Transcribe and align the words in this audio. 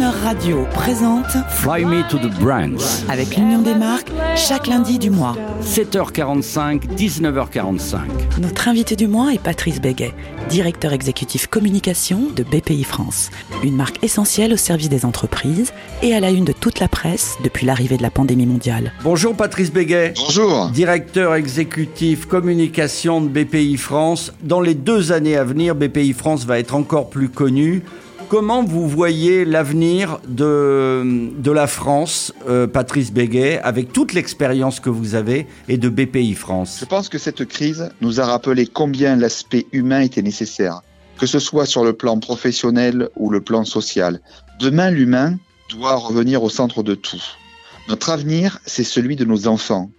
Radio 0.00 0.64
présente 0.72 1.26
Fly 1.50 1.84
Me 1.84 2.08
to 2.08 2.18
the 2.18 2.32
Brands. 2.38 3.04
avec 3.08 3.36
l'Union 3.36 3.60
des 3.62 3.74
marques 3.74 4.10
chaque 4.36 4.68
lundi 4.68 4.98
du 4.98 5.10
mois. 5.10 5.36
7h45, 5.62 6.94
19h45. 6.96 7.98
Notre 8.40 8.68
invité 8.68 8.94
du 8.94 9.08
mois 9.08 9.34
est 9.34 9.42
Patrice 9.42 9.80
Béguet, 9.80 10.14
directeur 10.48 10.92
exécutif 10.92 11.48
communication 11.48 12.28
de 12.34 12.44
BPI 12.44 12.84
France, 12.84 13.30
une 13.64 13.74
marque 13.74 14.02
essentielle 14.04 14.52
au 14.52 14.56
service 14.56 14.88
des 14.88 15.04
entreprises 15.04 15.72
et 16.02 16.14
à 16.14 16.20
la 16.20 16.30
une 16.30 16.44
de 16.44 16.52
toute 16.52 16.78
la 16.78 16.88
presse 16.88 17.36
depuis 17.42 17.66
l'arrivée 17.66 17.96
de 17.96 18.02
la 18.02 18.10
pandémie 18.10 18.46
mondiale. 18.46 18.92
Bonjour 19.02 19.34
Patrice 19.34 19.72
Béguet. 19.72 20.14
Bonjour. 20.16 20.68
Directeur 20.68 21.34
exécutif 21.34 22.26
communication 22.26 23.20
de 23.20 23.28
BPI 23.28 23.76
France. 23.76 24.32
Dans 24.42 24.60
les 24.60 24.74
deux 24.74 25.10
années 25.10 25.36
à 25.36 25.44
venir, 25.44 25.74
BPI 25.74 26.12
France 26.12 26.46
va 26.46 26.58
être 26.60 26.76
encore 26.76 27.10
plus 27.10 27.28
connu. 27.28 27.82
Comment 28.28 28.62
vous 28.62 28.86
voyez 28.86 29.46
l'avenir 29.46 30.20
de, 30.28 31.32
de 31.38 31.50
la 31.50 31.66
France, 31.66 32.34
euh, 32.46 32.66
Patrice 32.66 33.10
Béguet, 33.10 33.58
avec 33.60 33.90
toute 33.90 34.12
l'expérience 34.12 34.80
que 34.80 34.90
vous 34.90 35.14
avez 35.14 35.46
et 35.66 35.78
de 35.78 35.88
BPI 35.88 36.34
France? 36.34 36.76
Je 36.80 36.84
pense 36.84 37.08
que 37.08 37.16
cette 37.16 37.46
crise 37.46 37.90
nous 38.02 38.20
a 38.20 38.26
rappelé 38.26 38.66
combien 38.66 39.16
l'aspect 39.16 39.66
humain 39.72 40.00
était 40.00 40.20
nécessaire, 40.20 40.82
que 41.18 41.24
ce 41.24 41.38
soit 41.38 41.64
sur 41.64 41.84
le 41.84 41.94
plan 41.94 42.18
professionnel 42.18 43.08
ou 43.16 43.30
le 43.30 43.40
plan 43.40 43.64
social. 43.64 44.20
Demain, 44.60 44.90
l'humain 44.90 45.38
doit 45.70 45.96
revenir 45.96 46.42
au 46.42 46.50
centre 46.50 46.82
de 46.82 46.94
tout. 46.94 47.22
Notre 47.88 48.10
avenir, 48.10 48.58
c'est 48.66 48.84
celui 48.84 49.16
de 49.16 49.24
nos 49.24 49.46
enfants. 49.48 49.90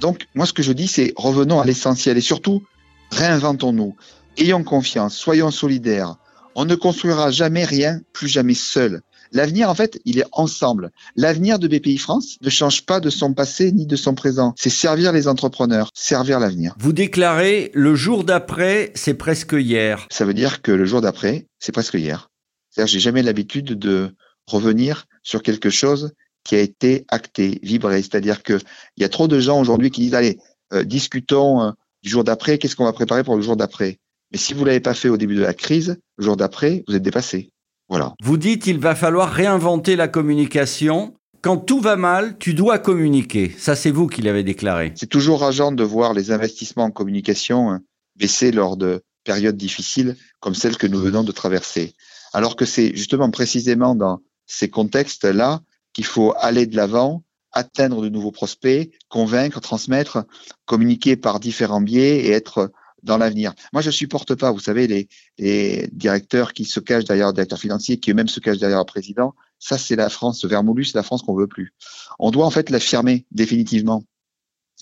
Donc, 0.00 0.28
moi, 0.34 0.46
ce 0.46 0.54
que 0.54 0.62
je 0.62 0.72
dis, 0.72 0.88
c'est 0.88 1.12
revenons 1.14 1.60
à 1.60 1.66
l'essentiel 1.66 2.16
et 2.16 2.22
surtout, 2.22 2.62
réinventons-nous. 3.10 3.96
Ayons 4.38 4.64
confiance, 4.64 5.14
soyons 5.14 5.50
solidaires. 5.50 6.16
On 6.58 6.64
ne 6.64 6.74
construira 6.74 7.30
jamais 7.30 7.66
rien, 7.66 8.00
plus 8.14 8.28
jamais 8.28 8.54
seul. 8.54 9.02
L'avenir, 9.30 9.68
en 9.68 9.74
fait, 9.74 10.00
il 10.06 10.18
est 10.18 10.24
ensemble. 10.32 10.90
L'avenir 11.14 11.58
de 11.58 11.68
BPI 11.68 11.98
France 11.98 12.38
ne 12.40 12.48
change 12.48 12.86
pas 12.86 12.98
de 12.98 13.10
son 13.10 13.34
passé 13.34 13.72
ni 13.72 13.84
de 13.84 13.94
son 13.94 14.14
présent. 14.14 14.54
C'est 14.56 14.70
servir 14.70 15.12
les 15.12 15.28
entrepreneurs, 15.28 15.90
servir 15.92 16.40
l'avenir. 16.40 16.74
Vous 16.78 16.94
déclarez 16.94 17.70
le 17.74 17.94
jour 17.94 18.24
d'après, 18.24 18.90
c'est 18.94 19.12
presque 19.12 19.52
hier. 19.52 20.06
Ça 20.10 20.24
veut 20.24 20.32
dire 20.32 20.62
que 20.62 20.72
le 20.72 20.86
jour 20.86 21.02
d'après, 21.02 21.46
c'est 21.58 21.72
presque 21.72 21.92
hier. 21.92 22.30
C'est-à-dire, 22.70 22.90
j'ai 22.90 23.00
jamais 23.00 23.22
l'habitude 23.22 23.78
de 23.78 24.14
revenir 24.46 25.04
sur 25.22 25.42
quelque 25.42 25.68
chose 25.68 26.14
qui 26.42 26.54
a 26.54 26.60
été 26.60 27.04
acté, 27.08 27.60
vibré. 27.62 28.00
C'est-à-dire 28.00 28.42
que 28.42 28.58
il 28.96 29.02
y 29.02 29.04
a 29.04 29.10
trop 29.10 29.28
de 29.28 29.38
gens 29.40 29.60
aujourd'hui 29.60 29.90
qui 29.90 30.00
disent 30.00 30.14
allez, 30.14 30.38
euh, 30.72 30.84
discutons 30.84 31.60
euh, 31.60 31.70
du 32.02 32.08
jour 32.08 32.24
d'après. 32.24 32.56
Qu'est-ce 32.56 32.76
qu'on 32.76 32.84
va 32.84 32.94
préparer 32.94 33.24
pour 33.24 33.36
le 33.36 33.42
jour 33.42 33.56
d'après? 33.56 33.98
Mais 34.32 34.38
si 34.38 34.54
vous 34.54 34.64
l'avez 34.64 34.80
pas 34.80 34.94
fait 34.94 35.08
au 35.08 35.16
début 35.16 35.36
de 35.36 35.42
la 35.42 35.54
crise, 35.54 35.98
le 36.16 36.24
jour 36.24 36.36
d'après, 36.36 36.84
vous 36.88 36.94
êtes 36.94 37.02
dépassé. 37.02 37.50
Voilà. 37.88 38.14
Vous 38.22 38.36
dites 38.36 38.66
il 38.66 38.78
va 38.78 38.94
falloir 38.94 39.30
réinventer 39.30 39.96
la 39.96 40.08
communication. 40.08 41.14
Quand 41.42 41.58
tout 41.58 41.80
va 41.80 41.96
mal, 41.96 42.36
tu 42.38 42.54
dois 42.54 42.78
communiquer. 42.78 43.54
Ça, 43.56 43.76
c'est 43.76 43.92
vous 43.92 44.08
qui 44.08 44.22
l'avez 44.22 44.42
déclaré. 44.42 44.92
C'est 44.96 45.08
toujours 45.08 45.40
rageant 45.40 45.70
de 45.70 45.84
voir 45.84 46.12
les 46.12 46.32
investissements 46.32 46.84
en 46.84 46.90
communication 46.90 47.72
euh, 47.72 47.76
baisser 48.16 48.50
lors 48.50 48.76
de 48.76 49.02
périodes 49.22 49.56
difficiles 49.56 50.16
comme 50.40 50.54
celle 50.54 50.76
que 50.76 50.86
nous 50.86 50.98
venons 50.98 51.22
de 51.22 51.32
traverser. 51.32 51.94
Alors 52.32 52.56
que 52.56 52.64
c'est 52.64 52.96
justement 52.96 53.30
précisément 53.30 53.94
dans 53.94 54.20
ces 54.46 54.68
contextes-là 54.68 55.60
qu'il 55.92 56.04
faut 56.04 56.34
aller 56.38 56.66
de 56.66 56.76
l'avant, 56.76 57.22
atteindre 57.52 58.02
de 58.02 58.08
nouveaux 58.08 58.32
prospects, 58.32 58.90
convaincre, 59.08 59.60
transmettre, 59.60 60.24
communiquer 60.64 61.16
par 61.16 61.40
différents 61.40 61.80
biais 61.80 62.18
et 62.18 62.30
être 62.30 62.70
dans 63.06 63.16
l'avenir. 63.16 63.54
Moi, 63.72 63.80
je 63.80 63.90
supporte 63.90 64.34
pas, 64.34 64.52
vous 64.52 64.60
savez, 64.60 64.86
les, 64.86 65.08
les 65.38 65.88
directeurs 65.92 66.52
qui 66.52 66.64
se 66.64 66.80
cachent 66.80 67.04
derrière 67.04 67.28
le 67.28 67.32
directeur 67.32 67.58
financier, 67.58 67.96
qui 67.98 68.10
eux-mêmes 68.10 68.28
se 68.28 68.40
cachent 68.40 68.58
derrière 68.58 68.80
le 68.80 68.84
président. 68.84 69.34
Ça, 69.58 69.78
c'est 69.78 69.96
la 69.96 70.10
France, 70.10 70.40
ce 70.40 70.46
vermoulu, 70.46 70.84
c'est 70.84 70.98
la 70.98 71.02
France 71.02 71.22
qu'on 71.22 71.34
veut 71.34 71.46
plus. 71.46 71.72
On 72.18 72.30
doit 72.30 72.44
en 72.44 72.50
fait 72.50 72.68
l'affirmer 72.68 73.24
définitivement. 73.30 74.04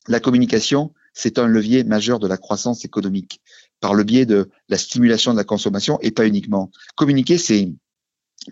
La 0.09 0.19
communication, 0.19 0.93
c'est 1.12 1.39
un 1.39 1.47
levier 1.47 1.85
majeur 1.85 2.19
de 2.19 2.27
la 2.27 2.37
croissance 2.37 2.85
économique 2.85 3.41
par 3.81 3.95
le 3.95 4.03
biais 4.03 4.27
de 4.27 4.51
la 4.69 4.79
stimulation 4.79 5.33
de 5.33 5.37
la 5.37 5.45
consommation 5.45 5.99
et 6.01 6.11
pas 6.11 6.27
uniquement. 6.27 6.71
Communiquer, 6.97 7.39
c'est 7.39 7.71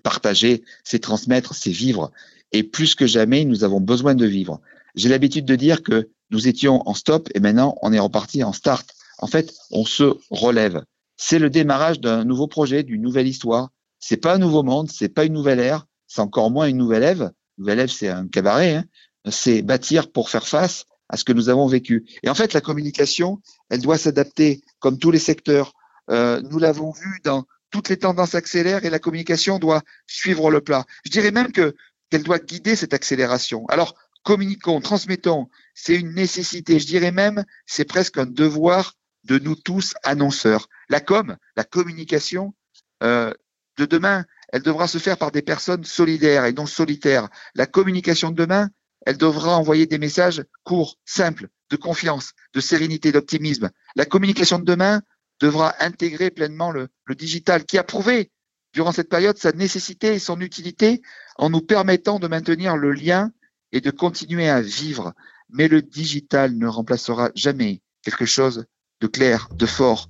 partager, 0.02 0.62
c'est 0.84 1.00
transmettre, 1.00 1.54
c'est 1.54 1.70
vivre. 1.70 2.12
Et 2.52 2.62
plus 2.62 2.94
que 2.94 3.06
jamais, 3.06 3.44
nous 3.44 3.64
avons 3.64 3.80
besoin 3.80 4.14
de 4.14 4.26
vivre. 4.26 4.60
J'ai 4.94 5.08
l'habitude 5.08 5.46
de 5.46 5.56
dire 5.56 5.82
que 5.82 6.10
nous 6.30 6.48
étions 6.48 6.86
en 6.88 6.94
stop 6.94 7.28
et 7.34 7.40
maintenant 7.40 7.76
on 7.82 7.92
est 7.92 7.98
reparti 7.98 8.44
en 8.44 8.52
start. 8.52 8.88
En 9.22 9.28
fait, 9.28 9.54
on 9.70 9.84
se 9.84 10.16
relève. 10.30 10.82
C'est 11.16 11.38
le 11.38 11.48
démarrage 11.48 12.00
d'un 12.00 12.24
nouveau 12.24 12.48
projet, 12.48 12.82
d'une 12.82 13.00
nouvelle 13.00 13.28
histoire. 13.28 13.70
C'est 14.00 14.16
pas 14.16 14.34
un 14.34 14.38
nouveau 14.38 14.64
monde, 14.64 14.90
c'est 14.90 15.08
pas 15.08 15.24
une 15.24 15.32
nouvelle 15.32 15.60
ère, 15.60 15.86
c'est 16.08 16.20
encore 16.20 16.50
moins 16.50 16.66
une 16.66 16.76
nouvelle 16.76 17.04
Ève. 17.04 17.30
Nouvelle 17.56 17.78
Ève, 17.78 17.90
c'est 17.90 18.08
un 18.08 18.26
cabaret. 18.26 18.74
Hein. 18.74 18.84
C'est 19.30 19.62
bâtir 19.62 20.10
pour 20.10 20.28
faire 20.28 20.46
face 20.46 20.84
à 21.08 21.16
ce 21.16 21.24
que 21.24 21.32
nous 21.32 21.48
avons 21.48 21.68
vécu. 21.68 22.04
Et 22.24 22.28
en 22.28 22.34
fait, 22.34 22.52
la 22.52 22.60
communication, 22.60 23.40
elle 23.70 23.80
doit 23.80 23.96
s'adapter 23.96 24.60
comme 24.80 24.98
tous 24.98 25.12
les 25.12 25.20
secteurs. 25.20 25.72
Euh, 26.10 26.42
nous 26.50 26.58
l'avons 26.58 26.90
vu 26.90 27.20
dans 27.22 27.44
toutes 27.70 27.88
les 27.88 27.98
tendances 27.98 28.34
accélèrent 28.34 28.84
et 28.84 28.90
la 28.90 28.98
communication 28.98 29.60
doit 29.60 29.82
suivre 30.08 30.50
le 30.50 30.60
plat. 30.60 30.84
Je 31.04 31.10
dirais 31.10 31.30
même 31.30 31.52
que 31.52 31.74
qu'elle 32.10 32.24
doit 32.24 32.40
guider 32.40 32.74
cette 32.74 32.92
accélération. 32.92 33.64
Alors, 33.68 33.94
communiquons, 34.24 34.80
transmettons, 34.80 35.48
c'est 35.74 35.94
une 35.94 36.12
nécessité. 36.12 36.80
Je 36.80 36.86
dirais 36.86 37.12
même, 37.12 37.44
c'est 37.66 37.84
presque 37.84 38.18
un 38.18 38.26
devoir 38.26 38.96
de 39.24 39.38
nous 39.38 39.54
tous 39.54 39.94
annonceurs. 40.02 40.68
La 40.88 41.00
com, 41.00 41.36
la 41.56 41.64
communication 41.64 42.54
euh, 43.02 43.32
de 43.78 43.84
demain, 43.84 44.24
elle 44.52 44.62
devra 44.62 44.86
se 44.86 44.98
faire 44.98 45.18
par 45.18 45.30
des 45.30 45.42
personnes 45.42 45.84
solidaires 45.84 46.44
et 46.44 46.52
non 46.52 46.66
solitaires. 46.66 47.28
La 47.54 47.66
communication 47.66 48.30
de 48.30 48.36
demain, 48.36 48.70
elle 49.06 49.16
devra 49.16 49.56
envoyer 49.56 49.86
des 49.86 49.98
messages 49.98 50.44
courts, 50.64 50.98
simples, 51.04 51.48
de 51.70 51.76
confiance, 51.76 52.32
de 52.52 52.60
sérénité, 52.60 53.12
d'optimisme. 53.12 53.70
La 53.96 54.04
communication 54.04 54.58
de 54.58 54.64
demain 54.64 55.02
devra 55.40 55.74
intégrer 55.80 56.30
pleinement 56.30 56.70
le, 56.70 56.88
le 57.04 57.14
digital 57.14 57.64
qui 57.64 57.78
a 57.78 57.84
prouvé 57.84 58.30
durant 58.72 58.92
cette 58.92 59.08
période 59.08 59.38
sa 59.38 59.52
nécessité 59.52 60.14
et 60.14 60.18
son 60.18 60.40
utilité 60.40 61.02
en 61.36 61.50
nous 61.50 61.60
permettant 61.60 62.18
de 62.18 62.28
maintenir 62.28 62.76
le 62.76 62.92
lien 62.92 63.32
et 63.72 63.80
de 63.80 63.90
continuer 63.90 64.48
à 64.48 64.60
vivre. 64.60 65.14
Mais 65.48 65.68
le 65.68 65.82
digital 65.82 66.56
ne 66.56 66.66
remplacera 66.66 67.30
jamais 67.34 67.82
quelque 68.02 68.26
chose 68.26 68.66
de 69.02 69.08
clair, 69.08 69.48
de 69.56 69.66
fort, 69.66 70.08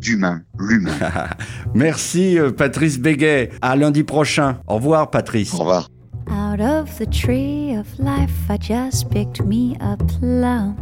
d'humain, 0.00 0.42
l'humain. 0.58 0.90
Merci 1.74 2.38
euh, 2.38 2.50
Patrice 2.50 2.98
Béguet. 2.98 3.50
À 3.60 3.76
lundi 3.76 4.04
prochain. 4.04 4.58
Au 4.66 4.76
revoir 4.76 5.10
Patrice. 5.10 5.54
Au 5.54 5.58
revoir. 5.58 5.88
Out 6.30 6.60
of 6.60 6.98
the 6.98 7.06
tree 7.10 7.76
of 7.76 7.86
life, 7.98 8.32
I 8.48 8.56
just 8.58 9.10
picked 9.10 9.42
me 9.44 9.76
a 9.80 9.96
plum. 9.96 10.74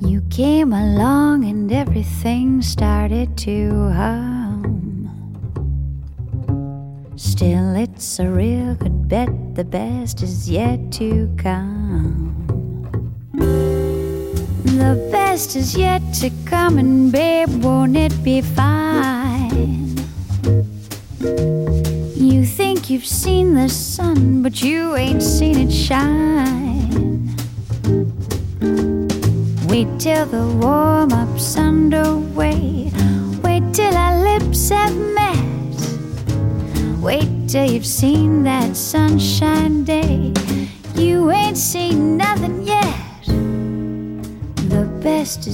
You 0.00 0.22
came 0.30 0.72
along 0.72 1.44
and 1.44 1.70
everything 1.70 2.62
started 2.62 3.36
to 3.44 3.90
hum. 3.92 5.10
Still, 7.16 7.76
it's 7.76 8.18
a 8.18 8.28
real 8.28 8.74
good 8.76 9.08
bet, 9.08 9.28
the 9.54 9.64
best 9.64 10.22
is 10.22 10.48
yet 10.48 10.90
to 10.92 11.28
come. 11.36 12.43
Best 15.34 15.56
is 15.56 15.76
yet 15.76 16.00
to 16.20 16.30
come, 16.44 16.78
and 16.78 17.10
babe, 17.10 17.48
won't 17.64 17.96
it 17.96 18.14
be 18.22 18.40
fine? 18.40 19.96
You 22.14 22.46
think 22.46 22.88
you've 22.88 23.04
seen 23.04 23.54
the 23.54 23.68
sun, 23.68 24.44
but 24.44 24.62
you 24.62 24.94
ain't 24.94 25.24
seen 25.24 25.58
it 25.58 25.72
shine. 25.72 27.34
Wait 29.66 29.88
till 29.98 30.24
the 30.26 30.46
warm 30.62 31.12
up's 31.12 31.56
underway. 31.58 32.92
Wait 33.42 33.64
till 33.74 33.92
our 33.92 34.16
lips 34.22 34.68
have 34.68 34.96
met. 35.18 35.78
Wait 37.02 37.48
till 37.48 37.68
you've 37.68 37.84
seen 37.84 38.44
that 38.44 38.76
sunshine 38.76 39.53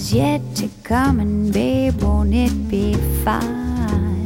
is 0.01 0.15
yet 0.15 0.41
to 0.55 0.67
come, 0.83 1.21
and 1.21 1.53
babe, 1.53 2.03
won't 2.03 2.33
it 2.33 2.55
be 2.71 2.95
fine? 3.23 4.25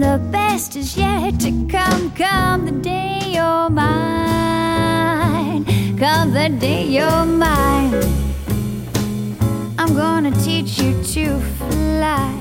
The 0.00 0.20
best 0.30 0.76
is 0.76 0.96
yet 0.98 1.40
to 1.40 1.50
come, 1.66 2.10
come 2.10 2.66
the 2.66 2.72
day 2.72 3.20
you're 3.36 3.70
mine. 3.70 5.64
Come 5.96 6.34
the 6.34 6.50
day 6.50 6.84
you're 6.96 7.24
mine. 7.24 7.94
I'm 9.78 9.94
gonna 9.94 10.32
teach 10.42 10.78
you 10.78 10.92
to 11.14 11.40
fly. 11.58 12.34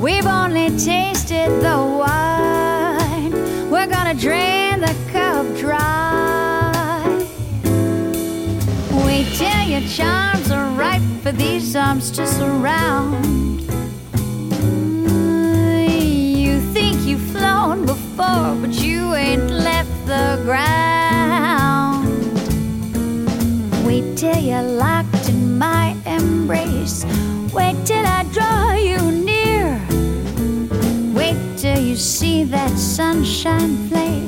We've 0.00 0.26
only 0.26 0.68
tasted 0.78 1.50
the 1.66 1.78
wine. 2.02 3.32
We're 3.68 3.90
gonna 3.96 4.14
drain 4.14 4.67
your 9.80 9.88
charms 9.88 10.50
are 10.50 10.68
ripe 10.70 11.02
for 11.22 11.30
these 11.30 11.76
arms 11.76 12.10
to 12.10 12.26
surround. 12.26 13.60
Mm, 14.64 15.88
you 16.36 16.60
think 16.72 17.00
you've 17.06 17.22
flown 17.30 17.86
before, 17.86 18.56
but 18.60 18.72
you 18.82 19.14
ain't 19.14 19.50
left 19.50 20.06
the 20.06 20.40
ground. 20.44 22.08
Wait 23.86 24.16
till 24.16 24.38
you're 24.38 24.62
locked 24.62 25.28
in 25.28 25.56
my 25.58 25.96
embrace. 26.06 27.04
Wait 27.52 27.76
till 27.84 28.04
I 28.04 28.24
draw 28.32 28.72
you 28.72 29.12
near. 29.12 29.80
Wait 31.14 31.38
till 31.56 31.78
you 31.78 31.94
see 31.94 32.42
that 32.44 32.76
sunshine 32.76 33.88
place. 33.88 34.27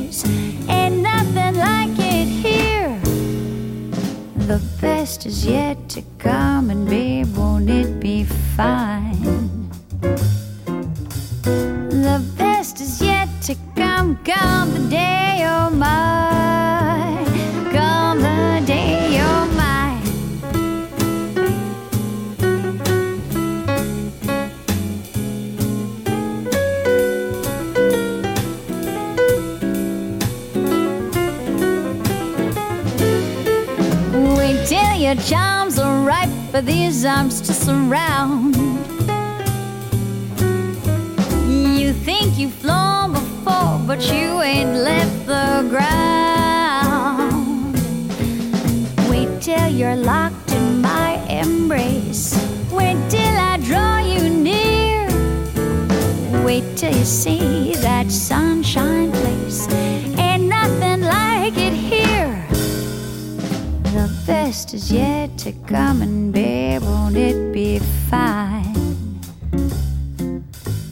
The 4.50 4.60
best 4.80 5.26
is 5.26 5.46
yet 5.46 5.88
to 5.90 6.02
come, 6.18 6.70
and 6.70 6.84
babe, 6.88 7.36
won't 7.36 7.70
it 7.70 8.00
be 8.00 8.24
fine? 8.24 9.09
Your 35.10 35.20
charms 35.22 35.76
are 35.76 36.06
ripe 36.06 36.30
for 36.52 36.60
these 36.60 37.04
arms 37.04 37.40
to 37.40 37.52
surround. 37.52 38.54
You 41.80 41.92
think 41.92 42.38
you've 42.38 42.54
flown 42.54 43.14
before, 43.14 43.80
but 43.88 44.00
you 44.12 44.40
ain't 44.40 44.72
left 44.72 45.26
the 45.26 45.66
ground. 45.68 47.74
Wait 49.10 49.42
till 49.42 49.66
you're 49.66 49.96
locked 49.96 50.52
in 50.52 50.80
my 50.80 51.14
embrace. 51.28 52.38
Wait 52.70 52.96
till 53.10 53.36
I 53.50 53.58
draw 53.64 53.98
you 53.98 54.30
near. 54.30 55.08
Wait 56.44 56.76
till 56.76 56.94
you 56.94 57.04
see 57.04 57.74
that 57.82 58.12
sunshine 58.12 58.49
yet 64.72 65.36
to 65.38 65.52
come, 65.66 66.02
and 66.02 66.32
babe, 66.32 66.82
won't 66.82 67.16
it 67.16 67.52
be 67.52 67.80
fine? 68.08 68.72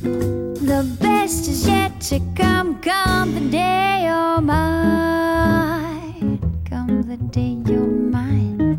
The 0.02 0.84
best 1.00 1.48
is 1.48 1.66
yet 1.66 2.00
to 2.10 2.20
come, 2.34 2.80
come 2.80 3.34
the 3.34 3.40
day 3.50 4.04
you're 4.06 4.40
mine. 4.40 6.38
Come 6.69 7.02
the 7.02 7.16
day 7.30 7.56
you're 7.66 7.86
mine. 7.86 8.78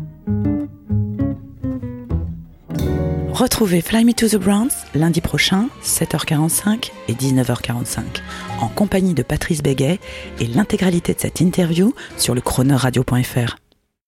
Retrouvez 3.32 3.80
Fly 3.80 4.04
Me 4.04 4.12
to 4.12 4.28
the 4.28 4.38
Browns 4.38 4.74
lundi 4.94 5.20
prochain, 5.20 5.70
7h45 5.82 6.90
et 7.08 7.14
19h45, 7.14 8.02
en 8.60 8.68
compagnie 8.68 9.14
de 9.14 9.22
Patrice 9.22 9.62
Béguet 9.62 9.98
et 10.40 10.46
l'intégralité 10.46 11.14
de 11.14 11.20
cette 11.20 11.40
interview 11.40 11.94
sur 12.18 12.34
le 12.34 12.42
chroneuradio.fr. 12.42 13.59